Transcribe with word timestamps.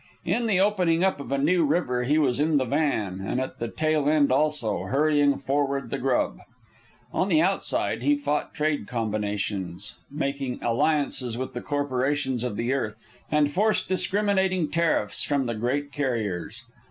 In 0.25 0.47
the 0.47 0.59
opening 0.59 1.03
up 1.03 1.19
of 1.19 1.31
a 1.31 1.37
new 1.37 1.63
river 1.63 2.05
he 2.05 2.17
was 2.17 2.39
in 2.39 2.57
the 2.57 2.65
van; 2.65 3.19
and 3.23 3.39
at 3.39 3.59
the 3.59 3.67
tail 3.67 4.09
end 4.09 4.31
also, 4.31 4.85
hurrying 4.85 5.37
forward 5.37 5.91
the 5.91 5.99
grub. 5.99 6.39
On 7.13 7.29
the 7.29 7.39
Outside 7.39 8.01
he 8.01 8.15
fought 8.17 8.51
trade 8.55 8.87
combinations; 8.87 9.97
made 10.09 10.57
alliances 10.63 11.37
with 11.37 11.53
the 11.53 11.61
corporations 11.61 12.43
of 12.43 12.55
the 12.57 12.73
earth, 12.73 12.97
and 13.29 13.51
forced 13.51 13.87
discriminating 13.87 14.71
tariffs 14.71 15.21
from 15.21 15.43
the 15.43 15.53
great 15.53 15.91
carriers. 15.91 16.63